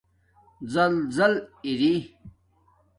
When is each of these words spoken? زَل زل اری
زَل 0.73 0.93
زل 1.15 1.33
اری 1.65 1.93